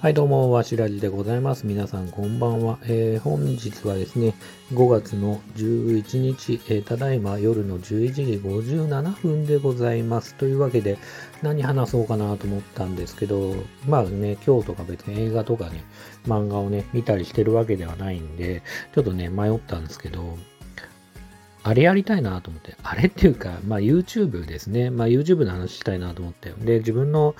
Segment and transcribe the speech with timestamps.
[0.00, 1.66] はい、どうも、わしらじでございます。
[1.66, 2.78] 皆さん、こんばんは。
[2.84, 4.32] えー、本日はですね、
[4.72, 10.36] 5月の11日、えー、ただいま夜の11時57分でございます。
[10.36, 10.96] というわけで、
[11.42, 13.54] 何話そうかなと思ったんですけど、
[13.86, 15.84] まあね、今日とか別に映画とかね、
[16.26, 18.62] 漫画をね、見たりしてるわけではないんで、
[18.94, 20.38] ちょっとね、迷ったんですけど、
[21.62, 24.88] あれやりたいなと思って、あれっていうか、まあ YouTube ですね。
[24.88, 26.52] まあ YouTube の話したいなと思って。
[26.52, 27.34] で、自分の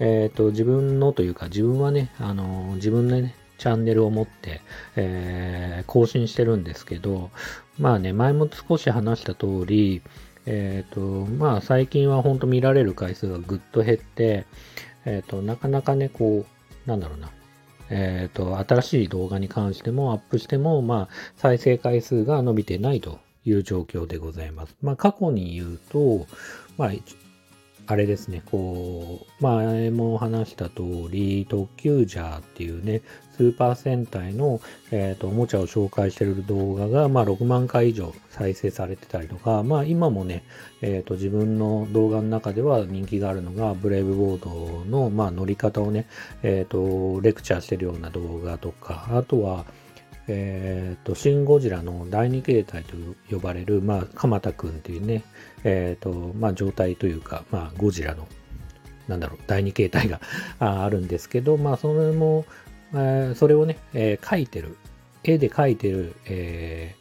[0.00, 4.62] えっ、ー、と、自分のというか、自分はね、あの、自分でね、チャンネルを持って、
[4.96, 7.30] えー、更新してるんですけど、
[7.78, 10.00] まあね、前も少し話した通り、
[10.46, 14.46] えっ、ー、と、まあ最近は本当見られる回数がぐっと減って、
[15.04, 17.30] えっ、ー、と、なかなかね、こう、なんだろうな、
[17.90, 24.76] えっ、と、新しい動画に関してもアップしても、まあ、再生回数が伸びてないという状況でございます。
[24.80, 26.26] まあ、過去に言うと、
[26.78, 26.90] まあ、
[27.90, 33.02] あれですね、こう、前も話した通り、特急ジャーっていうね、
[33.36, 34.60] スーパー戦隊の、
[34.92, 40.44] えーと、おもちゃを紹介してる動画が、まあ、6万回以上再生されてたりとか、まあ、今もね、
[40.82, 46.06] えーと、自分の動画の中では人気があるのが、ブレイブボードの、まあ、乗り方をね、
[46.44, 49.64] え、ー、と、レクチャーしてるような動画とか、あとは、
[50.28, 52.94] えっ、ー、と、シン・ゴジラの第二形態と
[53.30, 55.24] 呼ばれる、まあ、鎌田くんっていうね、
[55.64, 58.28] えっ、ー、と、まあ、状態というか、まあ、ゴジラの、
[59.08, 60.20] なんだろう、第二形態が
[60.58, 62.44] あるんですけど、まあ、それも、
[62.92, 64.76] えー、それをね、えー、描いてる、
[65.24, 66.94] 絵で描いてる、え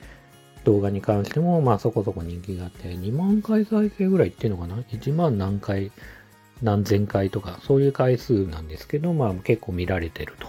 [0.64, 5.92] ー、動画に関しても、まあ、そこそこ人気があって、2万回再生ぐらいってんのかな ?1 万何回、
[6.62, 10.48] 何千回とか、そういう回数なんですけど、まあ、結構見られてると。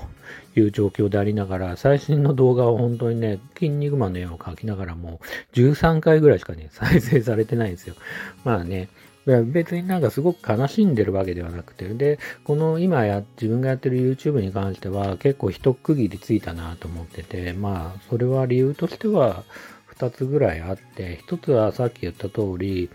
[0.56, 5.20] いう状況でありながら、最新の動画は本当にね、筋肉マンの絵を描きながらも、
[5.52, 7.94] 13回ぐらいしかね、 再生されてないんですよ。
[8.44, 8.88] まあね、
[9.26, 19.44] 別になんかすごく悲しんでるわけではなくて、で、この今や、自分がやってる YouTube に関しては結構一区切りついたなと思ってて、まあ、それは理由としては
[19.98, 22.90] 2つぐらいあって、1つはさっき言った通り、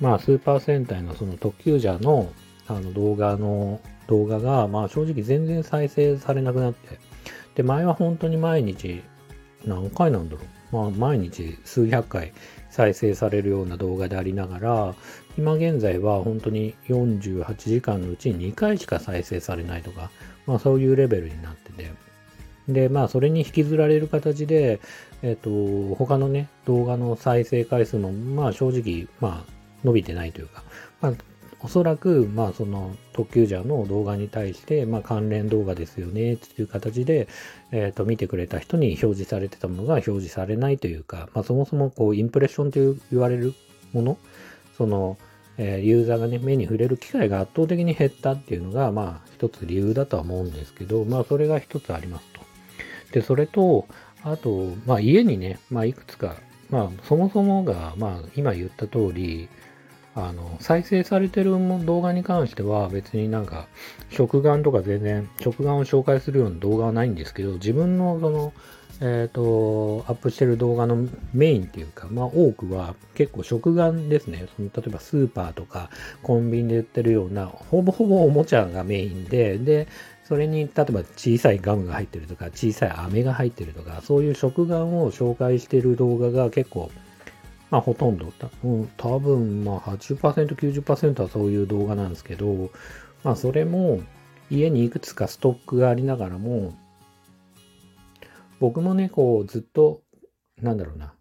[0.00, 2.32] まあ、スーパー戦隊のその特急者の
[2.66, 6.98] あの動画の動画が、まあ正直全然再生されなくなって、
[7.54, 9.02] で、前は本当に毎日、
[9.64, 10.76] 何回なんだろう。
[10.76, 12.32] まあ毎日数百回
[12.70, 14.94] 再生されるような動画でありながら、
[15.38, 20.10] 今現在は本当に48時間のうちに2回しか再生されないとか、
[20.46, 21.92] まあそういうレベルになってて、
[22.68, 24.80] で、まあそれに引きずられる形で、
[25.22, 29.52] えっ、ー、と、他のね、動画の再生回数も、まあ正直、まあ
[29.84, 30.64] 伸びてないというか、
[31.00, 31.12] まあ
[31.64, 37.26] おそらく、まあ、その特急ジャーの動画に対して、まあ、関連動画ですよね、っていう形で、
[37.72, 43.54] えっ、ー、と、見てくれた人に表示されてたものが表示されないというか、まあ、そもそも、こう、インプレッションという言われる
[43.94, 44.18] もの、
[44.76, 45.16] その、
[45.56, 52.42] えー、ユーザーがね、目に触れる機会が圧倒的に減ったっていうのが、まあ、一つ理由だとは思うんですけど、まあ、それが一つありますと。
[53.12, 53.86] で、それと、
[54.22, 56.36] あと、まあ、家にね、まあ、いくつか、
[56.68, 59.48] まあ、そもそもが、まあ、今言った通り、
[60.16, 61.50] あの、再生されてる
[61.84, 63.66] 動画に関しては別になんか、
[64.10, 68.52] 食玩とか全然、食玩を紹介するような動画はないんですけど、自分のその、
[69.00, 74.46] えっ、ー、と、アップしてる動画のメインっていうか、まあ多くは結構食玩ですね。
[74.56, 75.90] その例えばスーパーとか
[76.22, 79.88] コンビニで売ってるような、ほぼほぼおもちゃがメインで、で、
[80.22, 86.90] それに例えば小さいガムが入ってるとか、小さい飴が入ってるとか、そういう食玩を紹介してる動画が結構
[87.70, 88.32] まあほとんど、
[88.64, 92.70] うん、多分まあ80%、90%はそういう動画なんですけど、
[93.22, 94.00] まあそれも
[94.50, 96.74] 家にいくつかストックがありながらも、
[98.60, 100.02] 僕もね、こうずっと、
[100.60, 101.14] なんだろうな、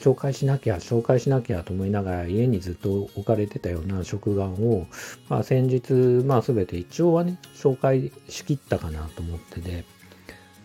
[0.00, 4.86] 紹介しなきゃ、紹介しなきゃと思いながら家にずっと置かれてたような食玩を、
[5.28, 5.92] まあ先日、
[6.26, 9.84] まあ全て一応はね、紹介しきったかなと思ってて、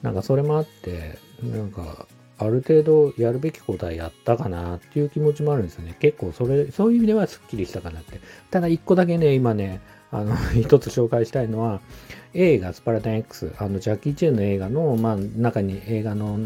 [0.02, 5.96] なんかそれもあって、なんかある程度やるべきことはやったかなっていう気持ちもあるんですよね。
[6.00, 8.20] 結構それ、そういう意味ではスッキリしたかなって。
[8.52, 9.82] ただ一個だけね、今ね、
[10.12, 11.82] あの、 一つ紹介したいのは、
[12.34, 16.38] 映画スパルタン X、あの、ジャッキー・チェンの映画の、まあ、中に、映画の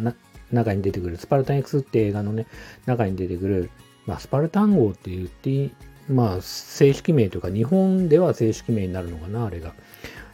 [0.52, 2.48] 中に出てくる、スパルタン X って映画のね、
[2.86, 3.70] 中に出てくる、
[4.06, 5.72] まあ、スパルタン号って言って
[6.10, 9.74] まあ、正式名というか、日本では正式名になるのかな、あれが。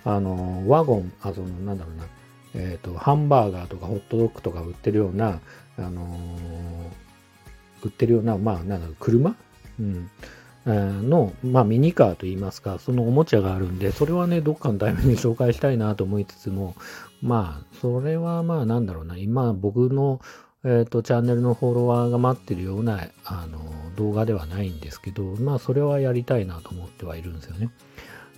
[0.03, 2.05] あの、ワゴン、あ、その、なんだろうな、
[2.53, 5.39] えっ、ー、と、ハンバーガーとかホットドッグとか売ってるような、
[5.77, 9.35] あのー、売ってるような、まあ、なんだろう、車？
[9.79, 10.09] うん。
[10.65, 16.75] の、まあ、ミニカーといいますか、そのおもちゃがあるんで、それはね、どっかのタイミングで紹介したいなと思いつつも、
[17.21, 20.19] まあ、それはまあ、なんだろうな、今、僕の、
[20.65, 23.59] えっ、ー、と、チャンネルのフォロワーが待ってるような、あの、
[23.95, 27.69] 動画ではないんですけど、まあ、それはやりたいなと思ってはいるんですよね。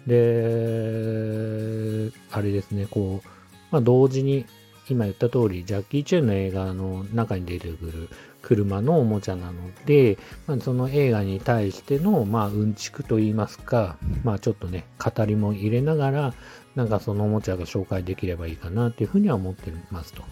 [0.05, 3.29] で、あれですね、こう、
[3.71, 4.45] まあ、同時に、
[4.89, 8.09] 今言った通り、ジャッキー・チェンの映画の中に出てくる
[8.41, 9.53] 車のおもちゃなの
[9.85, 10.17] で、
[10.47, 16.33] まあ、その映画に対しての、まあ、うんちくといいますか、まあ、ちょっとね、語りも入れながら、
[16.75, 20.23] なんかそのおもちゃが紹介できればいいかなというふうには思ってますと。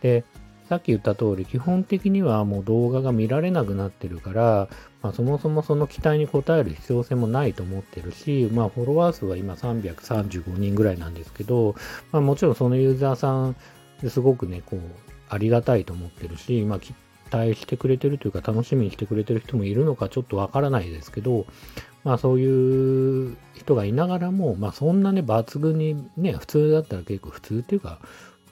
[0.00, 0.24] で、
[0.72, 4.68] さっき言った通り、基本的にはもう動画が見られなくなってるから、
[5.02, 11.74] まあ、そもそもその期待に応える必要性もないと思ってるし、まあ、フォロワー数は今335人ぐらいなんですけど、
[12.10, 13.56] まあ、もちろんそのユーザーさん
[14.08, 14.80] すごくね、こう、
[15.28, 16.94] ありがたいと思ってるし、まあ、期
[17.30, 21.44] 待してくれてるというか、楽しみにしてくれてる人もいるのかちょっとわからないですけど、
[22.02, 28.00] まあ、そういう人がいながらも、まあ、そんなね、抜群にね、普通だったら結構普通っていうか、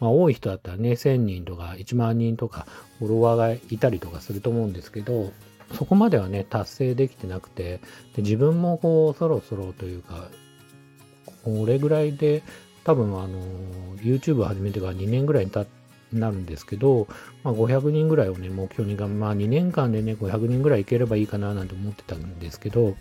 [0.00, 2.66] まあ、多い人だったらね、1000人とか1万人とか
[2.98, 5.32] フォロワーがいたりとかすると思うんですけど、
[5.76, 7.80] そこまではね、達成できてなくて、
[8.16, 10.28] で自分もこう、そろそろというか、
[11.44, 12.42] これぐらいで、
[12.84, 13.38] 多分あの、
[13.98, 15.52] YouTube 始めてから2年ぐらいに
[16.12, 17.06] なるんですけど、
[17.44, 22.96] まあ、500人ぐらいをね、目標にが、まあ2年間でね、500人ぐらいいければいいかななんて思ってたんですけど、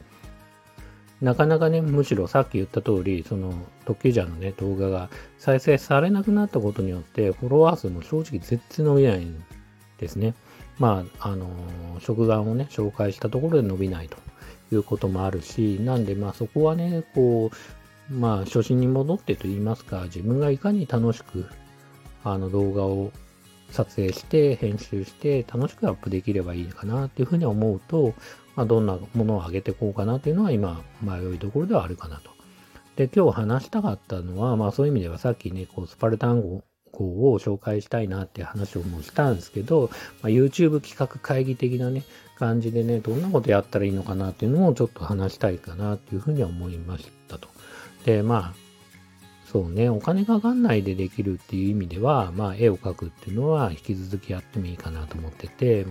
[1.22, 3.54] なかなかね、むしろさっき言った通り、その
[3.86, 9.44] 特急ジャーのね、動画が再生されなくなったことによって、フォロワー数も正直絶対伸びないん
[9.98, 10.34] ですね。
[10.78, 14.18] まあ、あのー、食玩をね、紹介したところで伸びないと
[14.72, 17.52] いうこともあるし、なんで、まあそこはね、こ
[18.10, 21.48] う、まあ初心に戻ってと言いますか、自分がいかに楽しく、
[22.24, 23.12] あの動画を
[23.72, 28.14] 撮影して、編集して楽しくアップできればいいかなっていうふうに思うと、
[28.60, 32.32] まあ、どんなものを上げていこうかなっていうのは今、迷いどころではあるかなと。
[32.98, 36.62] で、今日話したかったのは、まあそういう意味ではさっきね、こうスパルタン号
[36.92, 39.90] を紹介したいなって話をもうしたんですけど、
[40.22, 42.04] まあ、YouTube 企画会議的なね、
[42.38, 47.48] 感じでね、どんなことやったらいいのかなっていうのをちょっと話したいかなっていうふうには思いましたと。
[48.04, 48.54] で、まあ、
[49.50, 55.86] そうね、お金かかんないでできるっていう意味では、まあ絵を描くっていうのは引き続きやってもいいかなと思ってて、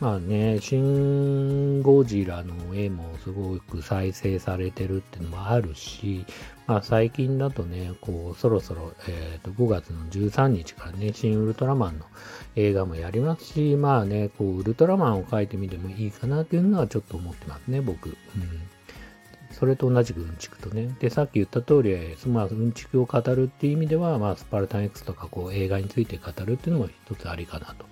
[0.00, 6.24] まあね、シン・ゴジラの絵もすごく再生されてるっていうのもあるし、
[6.66, 12.06] まあ最近だとね、こう、そろそろ、え、ー、と、5月の13日からね、新ウルトラマンの
[12.56, 18.08] 映画もやりますし、まあね、こう、ウルトラマンを描いてみてもいいかなっていうのはちょっと思ってますね、僕。
[18.08, 18.16] うん。
[19.50, 20.94] それと同じくうんちくとね。
[21.00, 21.94] で、さっき言った通り、
[22.26, 27.84] まあ、うんちくを語るっていう意味では、まあ、スパルタン X とかこう映画について語るっていうのも一つありかなと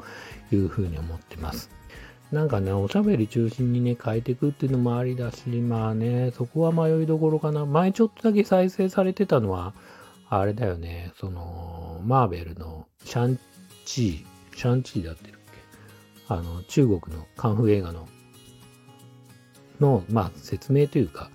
[0.55, 1.78] いうふうに思ってます。
[2.33, 7.65] なんかね、おしゃべり中心にね、変えていくっていうのもありだし、まあね、そこは迷いどころかな。
[7.65, 9.73] 前ちょっとだけ再生されてたのは、
[10.29, 13.39] あれだよね、その、マーベルのシャン
[13.87, 15.41] チー、シャンチーだってるっけ？
[16.29, 18.07] あの、中国のカンフー映画の、
[19.81, 21.31] の、まあ説明というか、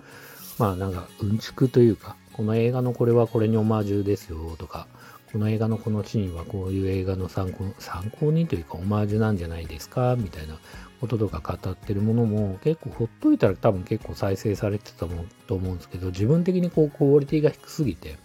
[0.60, 4.88] まあなんか、うんちくというか、この映画のこれはこれにオマージュですよとか、
[5.33, 10.59] この映画のこのシーンはこういう映画の参考、参考にというかオマージュなんじゃないですかみたいな
[11.01, 15.07] こととか語ってるものも結構ほっといたら多分結構再生されてた
[15.47, 18.15] と思うんですけど、自分的にこうクオリティが低すぎて、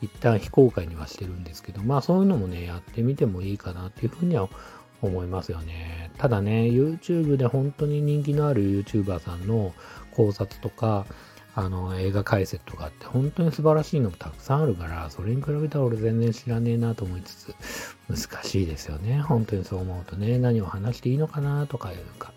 [0.00, 4.48] 一旦非公開にはしてるんですけど、まあそういうのもね、やってみてもいいかなっていうふうには
[5.02, 6.10] 思いますよね。
[6.16, 9.74] ただね、YouTube で本当に人気のある YouTuber さんの
[10.10, 11.04] 考察とか、
[11.58, 17.54] あの、映画解説とかって本当に素晴らしいのもたくさんあるから、それに比べたら俺全然知らねえなと思いつつ、
[18.10, 19.22] 難しいですよね。
[19.22, 22.34] 本当にそう思うとね、何を話していいのかなとかいうか、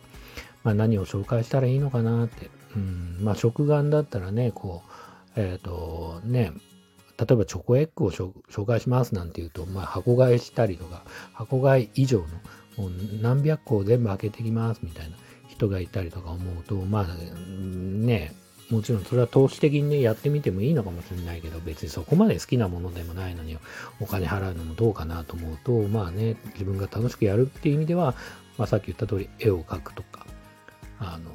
[0.64, 2.50] まあ何を紹介したらいいのかなって。
[2.78, 4.84] うん、まあ食玩だったらね、こ
[5.36, 6.54] う、えっ、ー、と、ね、
[7.18, 8.32] 例えばチョコエッグを紹
[8.64, 11.04] 介しますなんて言うと、まあ箱買いしたりとか、
[11.34, 12.26] 箱買い以上の、
[12.78, 12.92] もう
[13.22, 15.18] 何百個を全部開けてきますみたいな
[15.50, 17.08] 人がいたりとか思うと、まあ
[17.58, 18.34] ね、
[18.70, 23.58] もちろんそれは投資的にね、やってみてもいいのかもしれないけど、別にそこまで好きなものでもないのに、
[24.00, 28.16] お金払うのもどうかなと思うと、まあね、自分が楽しくやるっていう意味では、
[28.58, 30.28] まあさっき言った通り、絵を描くとか、
[31.00, 31.32] あの、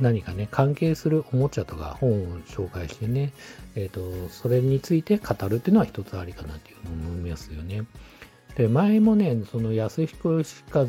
[0.00, 3.32] 何かね、関係するおもちゃとか本を紹介してね、
[3.74, 7.84] えっ、ー、と、それについて語るっていうのは一つありかなっていうのを思いますよね。
[8.56, 10.86] で、前もね、その安彦義和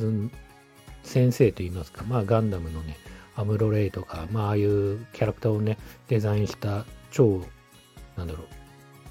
[1.04, 2.98] 先生といいますか、まあガンダムのね、
[3.36, 5.77] アムロレイとか、まあ、ああいうキャラクターをね、
[6.08, 7.42] デザインした超、
[8.18, 8.48] なんだろう、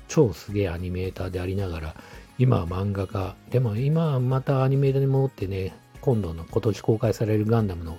[0.08, 1.94] 超すげえアニメーターでありながら、
[2.38, 7.98] 今は漫画家、でも今はまたアニメーターに戻ってね、今度の今年公開されるガンダムの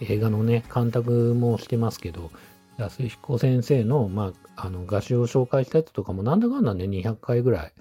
[0.00, 2.30] 映画のね、監督もしてますけど、
[2.78, 7.72] 安彦先生の、まあ、あの、画集を紹介したやつとかもなんだかんだね、200回ぐらい。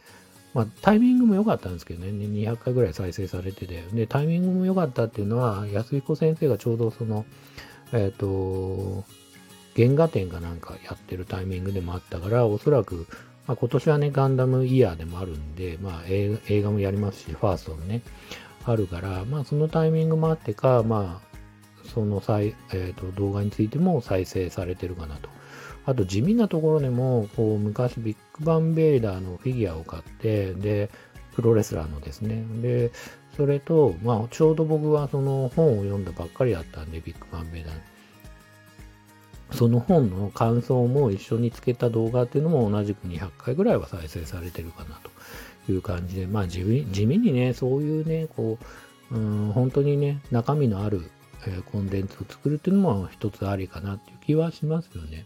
[0.53, 7.25] まあ、タイミングも良かったんですけどね、200回ぐらい再生されてて、で、タイミングも良かったっていうのは、安彦先生がちょうどその、
[7.93, 9.03] えっ、ー、と、
[9.75, 13.07] 原画展かなんかやってるタイミングでもあったから、おそらく、
[13.47, 18.01] まあ、今年はね、ガンダムイヤーでもあるんで、まあ映画もやりますし、ファーストもね、
[18.65, 21.35] あるから、まあそのタイミングもあってか、まあ、
[21.93, 25.29] その再、えーと、動画についても再生されてるかなと。
[25.85, 30.89] あと地味なところでも、こう昔ビッグバンベイダーのフィギュアを買って、で、
[31.35, 32.43] プロレスラーのですね。
[32.61, 32.91] で、
[33.35, 37.73] それと、まあ、ちょうど僕はその本を読んだばっかりだったんで、ビッグバンベイダー。
[39.51, 44.99] その本の感想も一緒につけた動画っていうのも同じく200回ぐらいは再生されてるかな
[45.65, 48.57] という感じで、まあ地味地味にね、そういうね、こ
[49.11, 51.09] う、うん、本当にね、中身のある、
[51.47, 55.25] え、コンテンツを作るっていうのも一つありかなっていう気はしますよね。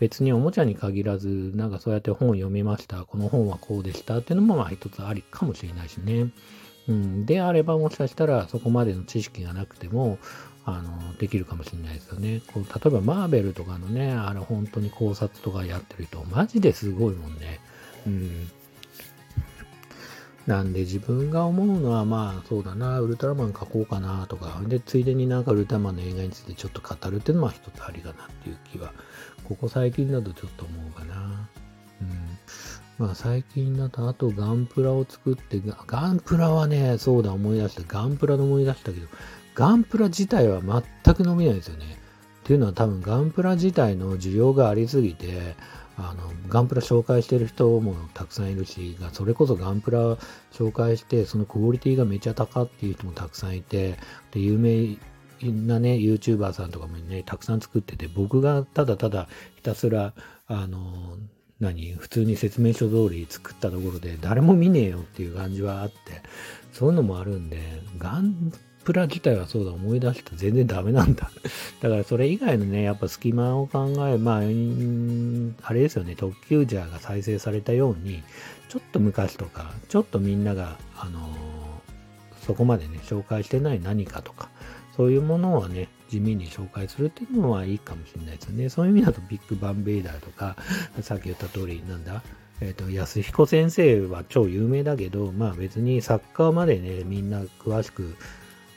[0.00, 6.26] 別におもちゃに限らず、なんかそうやって本を読みました、この本はこうでしたっていうのもまあ一つありかもしれないしね。
[6.88, 10.18] うん、であればもしかしたらそこまでの知識がなくても、
[10.66, 12.40] あの、できるかもしれないですよね。
[12.52, 17.60] こう例えばマーベルとかのね、あの本当に考察とかやってる人、マジですごいもんね。
[18.06, 18.50] うん。
[20.46, 28.92] なんで自分が思うのはまあそうだな、ウルトラマン描こうかなとか、で、ついでになんかウルトラマンの映画についてちょっと語るっていうのは一つありかなっていう気は、
[29.44, 31.48] ここ最近だとちょっと思うかな。
[32.98, 37.82] まあ最近だと、あとガンプラを作って、ガンプラはね、そうだ思い出した。
[37.86, 39.08] ガンプラの思い出したけど、
[39.54, 41.98] ガンプラ自体は全く伸びないですよね。
[42.44, 45.56] っていうのは多分ガンプラ自体の需要がありすぎて、
[45.96, 50.16] あの、ガンプラ紹介してる人もたくさんいるし、それこそガンプラ
[50.52, 53.96] 紹介して、そのクオリティがめちゃ高っていう人もたくさんいて、
[54.32, 54.98] で、有名
[55.42, 60.14] なね、YouTuber さんとかもね、たくさん作ってて、僕がただただひたすら、
[60.46, 61.16] あの、
[61.60, 65.96] 何普通に説明書通り作ったところで誰も見ねえよっていう感じはあって、
[66.72, 67.58] そういうのもあるんで、
[67.98, 68.52] ガン
[68.84, 71.30] プラ自体はそうだ、思い出した全然ダメなんだ。
[71.80, 74.40] だからそれ以外のね、やっぱ隙間を考え、まあ、あ
[75.72, 78.22] れですよね、特急ジャーが再生されたように、
[78.68, 84.50] ちょっと昔とか、ちょっとみんなが、あのー、そこまでね、紹介してない何かとか、
[84.96, 88.68] そういうものをね、地味に紹介するっていうのはいいかもしれないですね。
[88.68, 90.56] そういう意味だとビッグバンベイダーとか、
[91.02, 92.22] さっき言った通り、なんだ、
[92.60, 98.16] えっ、ー、と、安彦先生は超有名だけど、まあ別にサッカーまでね、みんな詳しく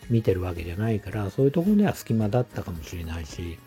[0.09, 3.57] 見てるわけじゃないから、そういうところでは隙間だったかもしれないし、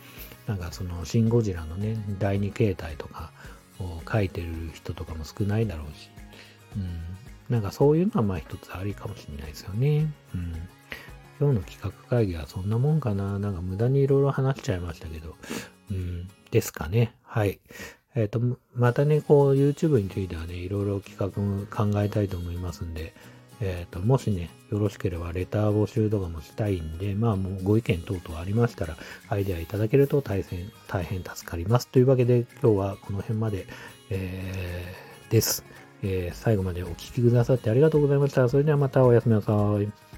[0.47, 3.31] なんかその、シン・ゴジラのね、第2形態とか
[3.79, 6.11] を書いてる人とかも少ないだろうし、
[6.77, 7.55] うん。
[7.55, 10.13] なんかそういうのはまあ一つありかもしれないですよね。
[10.35, 10.55] うん。
[11.41, 13.39] 今日の企画会議はそんなもんかな。
[13.39, 15.37] なんか無駄にいろいろ話しちゃいましたけど、
[15.91, 17.15] うん、ですかね。
[17.23, 17.61] はい。
[18.15, 23.15] えっ、ー、と、またね、こう、YouTube についてはね、いろいろ企画も考えたいと思いますんで、
[23.61, 28.97] えっ、ー、と、もしね、よろしければレター募集とかもしたいんで、まあもうご意見等々ありましたら、
[29.31, 31.89] アイデアいただけると大変、大変助かります。
[31.89, 33.67] というわけで、今日はこの辺まで、
[34.11, 35.65] えー、です。
[36.03, 38.47] えー、最後までお聴きくださってありがとうございました。
[38.51, 40.10] それではまたおやすみなさい。